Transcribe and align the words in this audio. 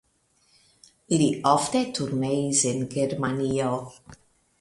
Li 1.21 1.27
ofte 1.49 1.81
turneis 1.97 2.63
en 2.71 2.81
Germanio. 2.95 3.69